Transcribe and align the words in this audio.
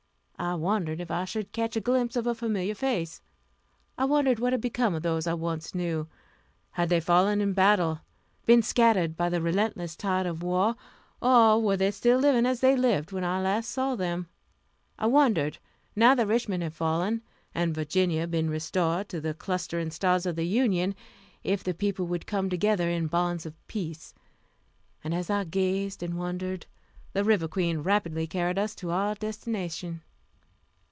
I 0.43 0.55
wondered 0.55 0.99
if 0.99 1.11
I 1.11 1.25
should 1.25 1.51
catch 1.51 1.75
a 1.75 1.79
glimpse 1.79 2.15
of 2.15 2.25
a 2.25 2.33
familiar 2.33 2.73
face; 2.73 3.21
I 3.95 4.05
wondered 4.05 4.39
what 4.39 4.53
had 4.53 4.59
become 4.61 4.95
of 4.95 5.03
those 5.03 5.27
I 5.27 5.35
once 5.35 5.75
knew; 5.75 6.07
had 6.71 6.89
they 6.89 6.99
fallen 6.99 7.41
in 7.41 7.53
battle, 7.53 7.99
been 8.47 8.63
scattered 8.63 9.15
by 9.15 9.29
the 9.29 9.39
relentless 9.39 9.95
tide 9.95 10.25
of 10.25 10.41
war, 10.41 10.75
or 11.21 11.61
were 11.61 11.77
they 11.77 11.91
still 11.91 12.17
living 12.17 12.47
as 12.47 12.59
they 12.59 12.75
lived 12.75 13.11
when 13.11 13.21
last 13.21 13.67
I 13.67 13.71
saw 13.73 13.95
them? 13.95 14.29
I 14.97 15.05
wondered, 15.05 15.59
now 15.95 16.15
that 16.15 16.25
Richmond 16.25 16.63
had 16.63 16.73
fallen, 16.73 17.21
and 17.53 17.75
Virginia 17.75 18.25
been 18.25 18.49
restored 18.49 19.09
to 19.09 19.21
the 19.21 19.35
clustering 19.35 19.91
stars 19.91 20.25
of 20.25 20.35
the 20.35 20.47
Union, 20.47 20.95
if 21.43 21.63
the 21.63 21.75
people 21.75 22.07
would 22.07 22.25
come 22.25 22.49
together 22.49 22.89
in 22.89 23.03
the 23.03 23.09
bonds 23.09 23.45
of 23.45 23.53
peace; 23.67 24.15
and 25.03 25.13
as 25.13 25.29
I 25.29 25.43
gazed 25.43 26.01
and 26.01 26.17
wondered, 26.17 26.65
the 27.13 27.23
River 27.23 27.47
Queen 27.47 27.81
rapidly 27.81 28.25
carried 28.25 28.57
us 28.57 28.73
to 28.77 28.89
our 28.89 29.13
destination. 29.13 30.01